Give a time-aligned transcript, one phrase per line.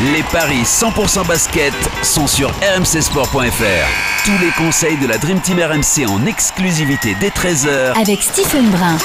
[0.00, 1.72] Les paris 100% basket
[2.04, 4.24] sont sur rmcsport.fr.
[4.24, 8.96] Tous les conseils de la Dream Team RMC en exclusivité dès 13h avec Stephen Brun.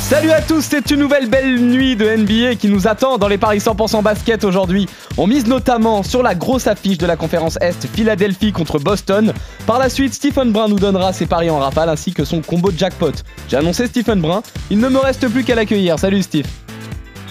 [0.00, 3.38] Salut à tous, c'est une nouvelle belle nuit de NBA qui nous attend dans les
[3.38, 4.88] paris 100% basket aujourd'hui.
[5.16, 9.32] On mise notamment sur la grosse affiche de la conférence Est, Philadelphie contre Boston.
[9.64, 12.72] Par la suite, Stephen Brun nous donnera ses paris en rafale ainsi que son combo
[12.72, 13.12] de jackpot.
[13.48, 16.00] J'ai annoncé Stephen Brun, il ne me reste plus qu'à l'accueillir.
[16.00, 16.46] Salut Steve.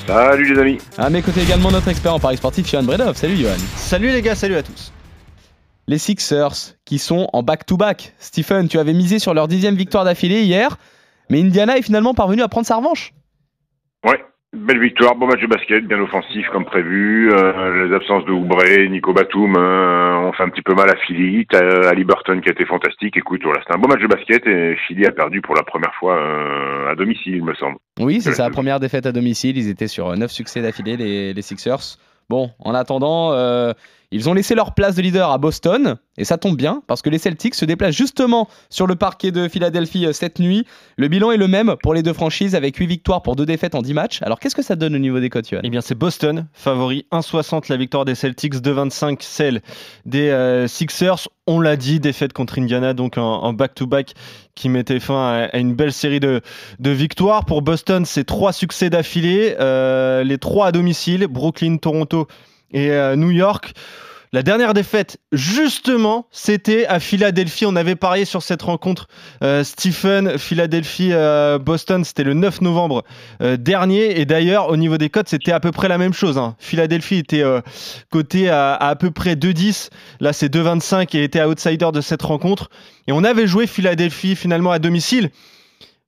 [0.07, 0.77] Salut les amis.
[0.97, 3.15] À mes côtés également notre expert en paris sportif, Johan Bredov.
[3.15, 3.57] Salut Johan.
[3.75, 4.91] Salut les gars, salut à tous.
[5.87, 8.13] Les Sixers qui sont en back-to-back.
[8.19, 10.77] Stephen, tu avais misé sur leur dixième victoire d'affilée hier,
[11.29, 13.13] mais Indiana est finalement parvenu à prendre sa revanche.
[14.05, 17.31] Ouais, Belle victoire, bon match de basket, bien offensif comme prévu.
[17.31, 20.97] Euh, les absences de Oubre, Nico Batum euh, ont fait un petit peu mal à
[20.97, 21.45] Philly.
[21.49, 23.15] T'as Ali Burton qui a été fantastique.
[23.15, 25.93] Écoute, voilà, c'était un beau match de basket et Philly a perdu pour la première
[25.95, 27.77] fois euh, à domicile, il me semble.
[28.01, 29.57] Oui, c'est sa première défaite à domicile.
[29.57, 31.97] Ils étaient sur 9 succès d'affilée, les, les Sixers.
[32.29, 33.31] Bon, en attendant,
[34.11, 37.09] ils ont laissé leur place de leader à Boston, et ça tombe bien, parce que
[37.09, 40.65] les Celtics se déplacent justement sur le parquet de Philadelphie euh, cette nuit.
[40.97, 43.75] Le bilan est le même pour les deux franchises, avec 8 victoires pour 2 défaites
[43.75, 44.21] en 10 matchs.
[44.21, 47.69] Alors qu'est-ce que ça donne au niveau des cotes, Eh bien, c'est Boston, favori 1,60
[47.69, 49.61] la victoire des Celtics, 2,25 celle
[50.05, 51.27] des euh, Sixers.
[51.47, 54.13] On l'a dit, défaite contre Indiana, donc en back-to-back
[54.55, 56.41] qui mettait fin à, une belle série de,
[56.79, 57.45] victoires.
[57.45, 62.27] Pour Boston, c'est trois succès d'affilée, euh, les trois à domicile, Brooklyn, Toronto
[62.73, 63.73] et euh, New York.
[64.33, 67.65] La dernière défaite, justement, c'était à Philadelphie.
[67.65, 69.09] On avait parié sur cette rencontre.
[69.43, 73.03] Euh, Stephen, Philadelphie, euh, Boston, c'était le 9 novembre
[73.41, 74.21] dernier.
[74.21, 76.37] Et d'ailleurs, au niveau des cotes, c'était à peu près la même chose.
[76.37, 76.55] Hein.
[76.59, 77.43] Philadelphie était
[78.09, 79.89] coté à, à, peu près 2,10.
[80.21, 82.69] Là, c'est 2,25 et était outsider de cette rencontre.
[83.07, 85.29] Et on avait joué Philadelphie finalement à domicile.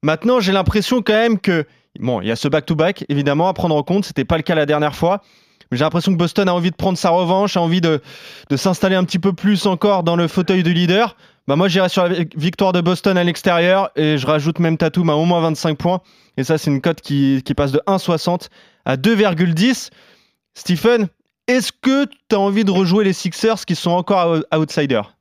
[0.02, 1.66] Maintenant, j'ai l'impression quand même que
[2.00, 4.06] Bon, il y a ce back-to-back, évidemment, à prendre en compte.
[4.06, 5.22] C'était pas le cas la dernière fois.
[5.76, 8.02] J'ai l'impression que Boston a envie de prendre sa revanche, a envie de,
[8.56, 11.16] s'installer un petit peu plus encore dans le fauteuil de leader.
[11.48, 15.10] Bah moi j'irai sur la victoire de Boston à l'extérieur et je rajoute même Tatum
[15.10, 16.02] à au moins 25 points.
[16.38, 18.48] Et ça c'est une cote qui, passe de 1,60
[18.86, 19.90] à 2,10.
[20.54, 21.08] Stephen,
[21.48, 25.16] est-ce que tu as envie de rejouer les Sixers qui sont encore outsiders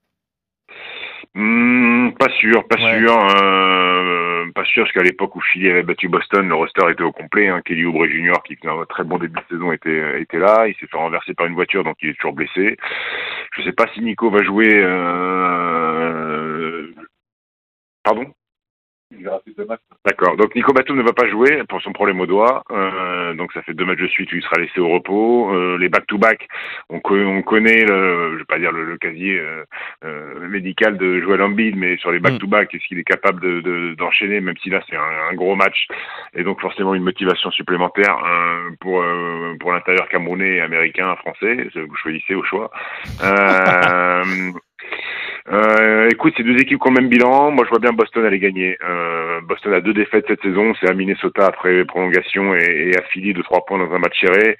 [1.35, 3.29] hmm, Pas sûr, pas sûr.
[3.41, 7.13] Euh, pas sûr, parce qu'à l'époque où Philly avait battu Boston, le roster était au
[7.13, 7.49] complet.
[7.49, 7.63] Hein.
[7.65, 10.67] Kelly Oubre Jr., qui faisait un très bon début de saison, était, était là.
[10.69, 12.77] Il s'est fait renverser par une voiture, donc il est toujours blessé.
[13.57, 14.73] Je sais pas si Nico va jouer...
[14.75, 15.23] Euh...
[18.03, 18.33] Pardon?
[20.05, 20.37] D'accord.
[20.37, 22.65] Donc Nico Batum ne va pas jouer pour son problème au doigt.
[22.71, 25.55] Euh, donc ça fait deux matchs de suite où il sera laissé au repos.
[25.55, 26.49] Euh, les back-to-back,
[26.91, 29.41] on, on, connaît, le, je vais pas dire le, casier
[30.05, 32.23] euh, médical de Joel Embiid, mais sur les mm.
[32.23, 33.41] back-to-back, est-ce qu'il est capable
[33.97, 35.87] d'enchaîner, de, même si là c'est un, gros match?
[36.35, 38.17] Et donc forcément une motivation supplémentaire
[38.81, 39.05] pour
[39.61, 42.71] pour l'intérieur camerounais, américain, français, vous choisissez au choix.
[45.51, 47.51] Euh, écoute, c'est deux équipes qui ont le même bilan.
[47.51, 48.79] Moi, je vois bien Boston aller gagner.
[48.83, 50.73] Euh, Boston a deux défaites cette saison.
[50.81, 54.21] C'est à Minnesota après prolongation et, et à Philly de trois points dans un match
[54.21, 54.57] serré,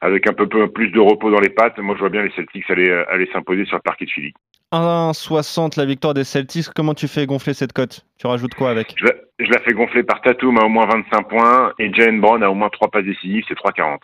[0.00, 1.78] avec un peu, plus de repos dans les pattes.
[1.78, 4.32] Moi, je vois bien les Celtics aller, aller s'imposer sur le parquet de Philly.
[4.72, 6.66] 1,60 la victoire des Celtics.
[6.74, 8.04] Comment tu fais gonfler cette cote?
[8.18, 8.94] Tu rajoutes quoi avec?
[8.98, 12.50] Je la, fais gonfler par Tatum à au moins 25 points et Jane Brown à
[12.50, 13.98] au moins 3 passes décisives, c'est 3,40.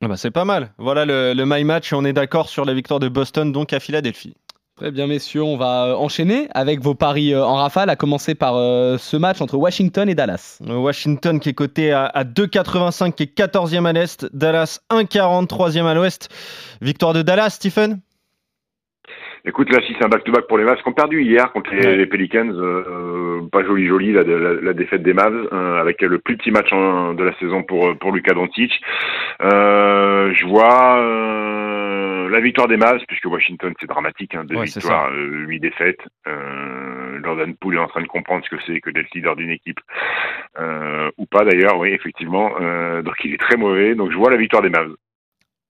[0.00, 0.72] Ah bah c'est pas mal.
[0.78, 3.72] Voilà le, le my match et on est d'accord sur la victoire de Boston donc
[3.72, 4.34] à Philadelphie.
[4.78, 8.36] Très bien, messieurs, on va euh, enchaîner avec vos paris euh, en rafale, à commencer
[8.36, 10.60] par euh, ce match entre Washington et Dallas.
[10.64, 15.94] Washington qui est coté à, 2,85, qui est 14e à l'Est, Dallas 1,40, 3e à
[15.94, 16.28] l'Ouest.
[16.80, 17.98] Victoire de Dallas, Stephen?
[19.44, 22.06] Écoute, là, si c'est un back-to-back pour les Mavs qui ont perdu hier contre les,
[22.06, 22.52] Pelicans,
[23.50, 25.48] pas joli joli la, défaite des Mavs
[25.80, 28.72] avec le plus petit match de la saison pour pour Luka Doncic.
[29.40, 31.57] je vois
[32.30, 36.00] la victoire des Mavs, puisque Washington c'est dramatique, hein, deux victoires, euh, huit défaites.
[36.26, 39.50] Euh, Jordan Poole est en train de comprendre ce que c'est que d'être leader d'une
[39.50, 39.80] équipe,
[40.58, 42.52] euh, ou pas d'ailleurs, oui effectivement.
[42.60, 43.94] Euh, donc il est très mauvais.
[43.94, 44.94] Donc je vois la victoire des Mavs.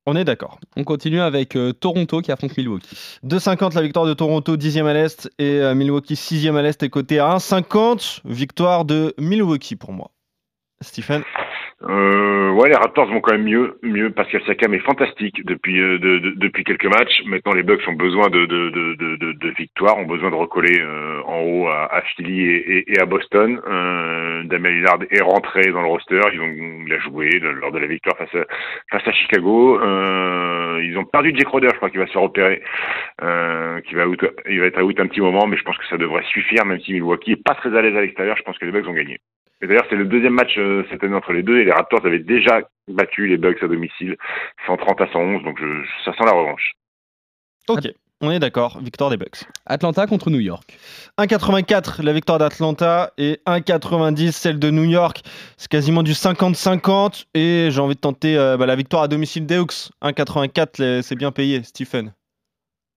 [0.06, 0.58] On est d'accord.
[0.76, 3.18] On continue avec Toronto qui affronte Milwaukee.
[3.24, 7.18] 2,50 la victoire de Toronto, 10e à l'Est, et Milwaukee 6e à l'Est est côté
[7.18, 8.22] à 1,50.
[8.24, 10.10] Victoire de Milwaukee pour moi.
[10.80, 11.22] Stephen?
[11.82, 14.10] Euh, ouais, les Raptors vont quand même mieux, mieux.
[14.10, 17.22] Pascal Siakam est fantastique depuis euh, de, de, depuis quelques matchs.
[17.26, 21.22] Maintenant, les Bucks ont besoin de de, de, de, victoires, ont besoin de recoller euh,
[21.24, 23.60] en haut à, à Philly et, et, à Boston.
[23.64, 26.20] Euh, Damien Lillard est rentré dans le roster.
[26.32, 28.44] Ils ont, il a joué lors de la victoire face à,
[28.90, 29.80] face à Chicago.
[29.80, 32.60] Euh, ils ont perdu Jake Roder, je crois qu'il va se faire opérer,
[33.22, 35.86] euh, qui va out, il va être out un petit moment, mais je pense que
[35.86, 38.36] ça devrait suffire, même si Milwaukee est pas très à l'aise à l'extérieur.
[38.36, 39.18] Je pense que les Bucks ont gagné.
[39.60, 42.04] Et d'ailleurs, c'est le deuxième match euh, cette année entre les deux et les Raptors
[42.06, 44.16] avaient déjà battu les Bucks à domicile
[44.66, 46.74] 130 à 111, donc je, ça sent la revanche.
[47.68, 47.88] Ok,
[48.20, 49.44] on est d'accord, victoire des Bucks.
[49.66, 50.78] Atlanta contre New York.
[51.18, 55.22] 1,84 la victoire d'Atlanta et 1,90 celle de New York.
[55.56, 59.44] C'est quasiment du 50-50 et j'ai envie de tenter euh, bah, la victoire à domicile
[59.44, 59.90] des Hawks.
[60.02, 62.12] 1,84 c'est bien payé, Stephen.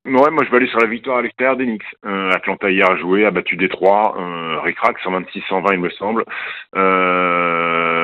[0.03, 1.83] Ouais, moi je vais aller sur la victoire à l'extérieur des Knicks.
[2.05, 6.25] Euh, Atlanta hier a joué, a battu Détroit, euh, Rick-Rack, 126-120 il me semble.
[6.75, 8.01] Euh,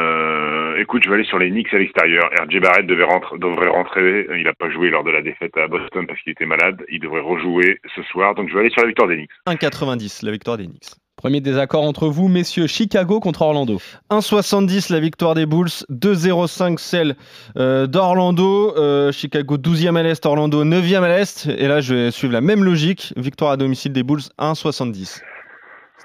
[0.77, 2.29] écoute, je vais aller sur les Knicks à l'extérieur.
[2.39, 3.07] RJ Barrett devait
[3.39, 6.45] devrait rentrer, il n'a pas joué lors de la défaite à Boston parce qu'il était
[6.45, 6.85] malade.
[6.89, 9.31] Il devrait rejouer ce soir, donc je vais aller sur la victoire des Knicks.
[9.47, 10.91] 1,90 la victoire des Knicks.
[11.17, 12.67] Premier désaccord entre vous, messieurs.
[12.67, 13.81] Chicago contre Orlando.
[14.11, 17.15] 1,70 la victoire des Bulls, 2,05 celle
[17.57, 18.77] euh, d'Orlando.
[18.77, 21.47] Euh, Chicago 12e à l'Est, Orlando 9e à l'Est.
[21.47, 23.15] Et là, je vais suivre la même logique.
[23.17, 25.21] Victoire à domicile des Bulls, 1,70.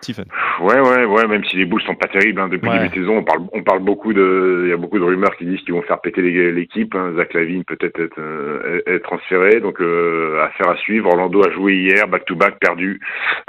[0.03, 0.25] Stephen.
[0.61, 2.75] Ouais, ouais, ouais, même si les Bulls sont pas terribles hein, depuis Ouais.
[2.77, 5.05] le début de saison, on parle, on parle beaucoup de, il y a beaucoup de
[5.05, 6.23] rumeurs qui disent qu'ils vont faire péter
[6.53, 6.95] l'équipe.
[6.95, 7.13] Hein.
[7.17, 11.09] Zach Lavine peut-être être, euh, être transféré, donc euh, affaire à suivre.
[11.09, 13.01] Orlando a joué hier, back to back, perdu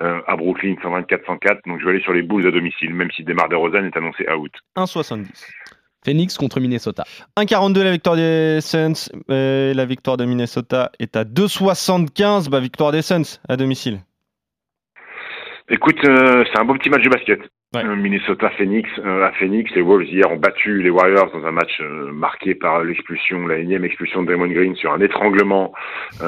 [0.01, 3.23] euh, à Brooklyn 124-104, donc je vais aller sur les Bulls à domicile, même si
[3.23, 4.51] Demar Derozan est annoncé out.
[4.77, 5.25] 1,70.
[6.05, 7.03] Phoenix contre Minnesota.
[7.37, 9.09] 1,42 la victoire des Suns.
[9.29, 12.49] La victoire de Minnesota est à 2,75.
[12.49, 13.99] Bah, victoire des Suns à domicile.
[15.69, 17.39] Écoute, euh, c'est un beau petit match de basket.
[17.73, 17.83] Ouais.
[17.83, 21.51] Euh, Minnesota Phoenix euh, à Phoenix, les Wolves hier ont battu les Warriors dans un
[21.51, 25.73] match euh, marqué par l'expulsion, la énième expulsion de Draymond Green sur un étranglement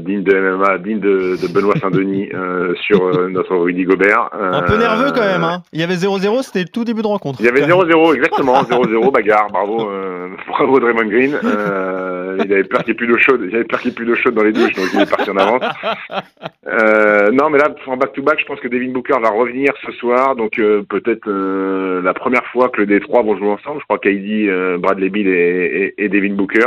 [0.00, 2.30] digne de MMA, digne de, de Benoît Saint-Denis
[2.80, 4.30] sur notre Rudy Gobert.
[4.32, 5.44] Un peu nerveux quand même.
[5.44, 5.62] Hein.
[5.72, 7.38] Il y avait 0-0, c'était le tout début de rencontre.
[7.40, 9.88] Il y avait 0-0, exactement, 0-0, bagarre, bravo,
[10.48, 11.38] bravo Draymond Green.
[12.44, 13.96] Il avait peur qu'il n'y ait plus d'eau chaude, il avait peur qu'il y ait
[13.96, 15.62] plus d'eau chaude dans les douches, donc il est parti en avance.
[17.28, 20.36] Euh, non, mais là, en back-to-back, je pense que Devin Booker va revenir ce soir,
[20.36, 23.80] donc euh, peut-être euh, la première fois que les trois vont jouer ensemble.
[23.80, 24.48] Je crois qu'Heidi,
[24.78, 26.64] Bradley Bill et, et, et Devin Booker.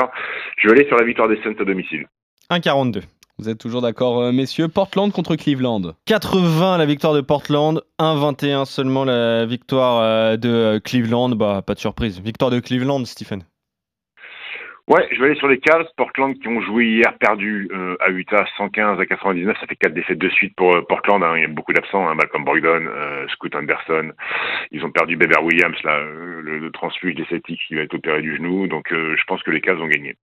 [0.57, 2.07] Je vais aller sur la victoire des Suns à domicile.
[2.49, 3.01] 1,42.
[3.39, 4.67] Vous êtes toujours d'accord, messieurs?
[4.67, 5.93] Portland contre Cleveland.
[6.05, 11.29] 80 la victoire de Portland, 1,21 seulement la victoire de Cleveland.
[11.29, 12.21] Bah, pas de surprise.
[12.21, 13.43] Victoire de Cleveland, Stephen.
[14.87, 18.09] Ouais, je vais aller sur les Cavs, Portland qui ont joué hier, perdu euh, à
[18.09, 19.55] Utah 115 à 99.
[19.59, 21.23] Ça fait quatre défaites de suite pour euh, Portland.
[21.23, 21.33] hein.
[21.37, 22.15] Il y a beaucoup d'absents, hein.
[22.15, 24.11] Malcolm Brogdon, euh, Scoot Anderson.
[24.71, 27.93] Ils ont perdu Bever Williams, là, euh, le, le transfuge des Celtics qui va être
[27.93, 28.67] opéré du genou.
[28.67, 30.17] Donc euh, je pense que les Cavs ont gagné.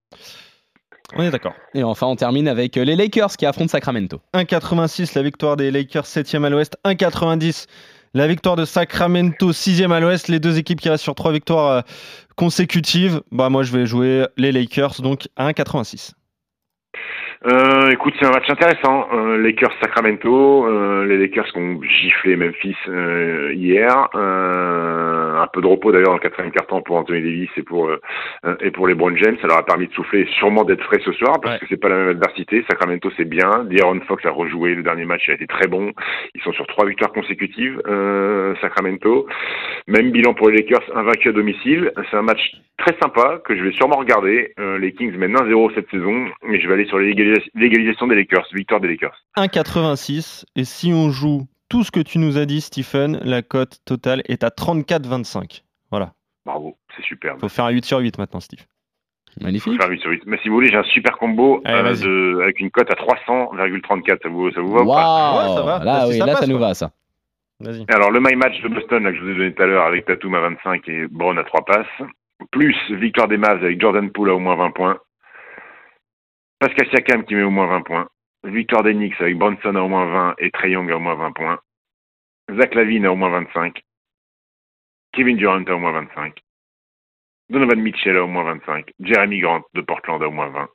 [1.14, 1.54] On est d'accord.
[1.72, 4.20] Et enfin, on termine avec les Lakers qui affrontent Sacramento.
[4.34, 6.76] 1,86 la victoire des Lakers, 7e à l'ouest.
[6.84, 7.66] 1,90
[8.14, 10.28] la victoire de Sacramento, 6e à l'ouest.
[10.28, 11.80] Les deux équipes qui restent sur trois victoires euh,
[12.36, 13.22] consécutives.
[13.32, 16.12] Bah, moi, je vais jouer les Lakers, donc à 1,86.
[17.46, 19.06] Euh, écoute, c'est un match intéressant.
[19.12, 24.08] Euh, Lakers Sacramento, euh, les Lakers qui ont giflé Memphis euh, hier.
[24.16, 27.88] Euh, un peu de repos d'ailleurs dans le quatrième quart-temps pour Anthony Davis et pour
[27.88, 28.00] euh,
[28.60, 29.36] et pour les Brown James.
[29.40, 31.60] Ça leur a permis de souffler et sûrement d'être frais ce soir parce Ouais.
[31.60, 32.64] que c'est pas la même adversité.
[32.68, 33.64] Sacramento c'est bien.
[33.70, 35.92] D'Aaron Fox a rejoué le dernier match, il a été très bon.
[36.34, 37.80] Ils sont sur trois victoires consécutives.
[37.86, 39.26] Euh, Sacramento.
[39.86, 41.92] Même bilan pour les Lakers, invaincu à domicile.
[42.10, 44.54] C'est un match très sympa que je vais sûrement regarder.
[44.58, 48.14] Euh, les Kings mènent 1-0 cette saison et je vais aller sur l'égalis- l'égalisation des
[48.14, 49.14] Lakers, victoire des Lakers.
[49.36, 50.44] 1,86.
[50.56, 54.22] Et si on joue tout ce que tu nous as dit, Stephen, la cote totale
[54.26, 55.62] est à 34,25.
[55.90, 56.12] Voilà.
[56.46, 57.40] Bravo, c'est superbe.
[57.40, 58.60] Faut faire un 8 sur 8 maintenant, Steve.
[59.38, 59.80] Faut Magnifique.
[59.80, 60.22] faire 8 sur 8.
[60.26, 62.94] Mais si vous voulez, j'ai un super combo Allez, euh, de, avec une cote à
[62.94, 64.22] 300,34.
[64.22, 64.92] Ça vous, ça vous va ou pas?
[64.92, 65.84] Waouh Ouais, ça va.
[65.84, 66.68] Là, oui, ça là, passe, ça nous quoi.
[66.68, 66.90] va, ça.
[67.60, 67.84] Vas-y.
[67.88, 69.84] Alors, le My Match de Boston, là, que je vous ai donné tout à l'heure,
[69.84, 71.86] avec Tatum à 25 et Brown à 3 passes,
[72.52, 74.98] plus victoire des Mavs avec Jordan Poole à au moins 20 points,
[76.58, 78.08] Pascal Siakam qui met au moins 20 points,
[78.44, 81.14] victoire des Knicks avec Bronson à au moins 20 et Trey Young à au moins
[81.14, 81.60] 20 points,
[82.56, 83.82] Zach Lavine à au moins 25,
[85.12, 86.38] Kevin Durant à au moins 25,
[87.50, 90.68] Donovan Mitchell à au moins 25, Jeremy Grant de Portland à au moins 20,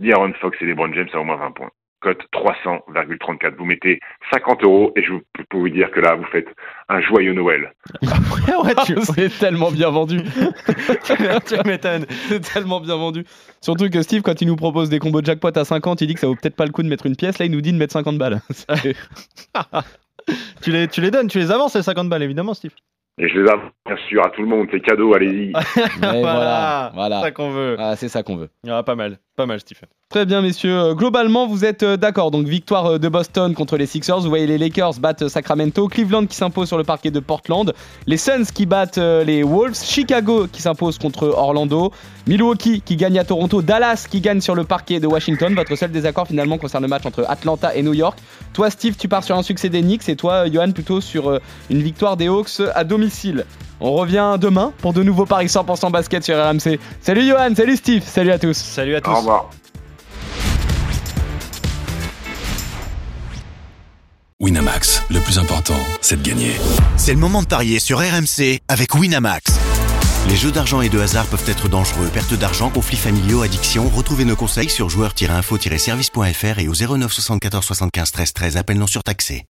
[0.00, 1.70] D'Aaron Fox et LeBron James à au moins 20 points.
[2.08, 3.56] Cote 300,34.
[3.58, 4.00] Vous mettez
[4.32, 6.46] 50 euros et je vous- peux vous dire que là, vous faites
[6.88, 7.72] un joyeux Noël.
[8.02, 10.20] ouais, tu, C'est tellement bien vendu.
[11.04, 12.06] tu m'étonnes.
[12.28, 13.24] C'est tellement bien vendu.
[13.60, 16.14] Surtout que Steve, quand il nous propose des combos de jackpot à 50, il dit
[16.14, 17.38] que ça vaut peut-être pas le coup de mettre une pièce.
[17.38, 18.40] Là, il nous dit de mettre 50 balles.
[20.62, 22.72] Tu les, tu les donnes, tu les avances, les 50 balles, évidemment, Steve.
[23.20, 25.52] Et je les avoue, bien sûr, à tout le monde, c'est cadeau, allez-y.
[26.00, 26.92] Voilà.
[26.94, 27.76] C'est ça qu'on veut.
[27.78, 28.48] Ah, c'est ça qu'on veut.
[28.68, 29.88] Ah, pas mal, pas mal, Stephen.
[30.10, 30.76] Très bien, messieurs.
[30.76, 32.32] Euh, Globalement, vous êtes euh, d'accord.
[32.32, 34.18] Donc, victoire euh, de Boston contre les Sixers.
[34.18, 35.86] Vous voyez les Lakers battent Sacramento.
[35.86, 37.72] Cleveland qui s'impose sur le parquet de Portland.
[38.08, 39.80] Les Suns qui battent les Wolves.
[39.80, 41.92] Chicago qui s'impose contre Orlando.
[42.26, 43.62] Milwaukee qui gagne à Toronto.
[43.62, 45.54] Dallas qui gagne sur le parquet de Washington.
[45.54, 48.18] Votre seul désaccord finalement concerne le match entre Atlanta et New York.
[48.54, 50.08] Toi, Steve, tu pars sur un succès des Knicks.
[50.08, 51.38] Et toi, Johan, plutôt sur
[51.70, 53.44] une victoire des Hawks à domicile.
[53.80, 56.78] On revient demain pour de nouveaux paris 100% basket sur RMC.
[57.00, 58.56] Salut Johan, salut Steve, salut à tous.
[58.56, 59.10] Salut à tous.
[59.10, 59.50] Au revoir.
[64.40, 66.52] Winamax, le plus important, c'est de gagner.
[66.96, 69.58] C'est le moment de parier sur RMC avec Winamax.
[70.28, 72.08] Les jeux d'argent et de hasard peuvent être dangereux.
[72.12, 73.88] Perte d'argent, conflits familiaux, addiction.
[73.88, 78.56] Retrouvez nos conseils sur joueurs-info-service.fr et au 09 74 75 13 13.
[78.58, 79.44] Appel non surtaxé.